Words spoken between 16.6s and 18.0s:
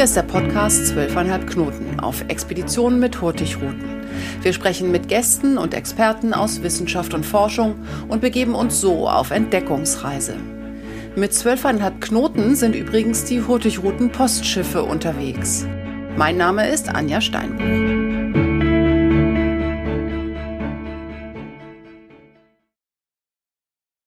ist Anja Steinbuch.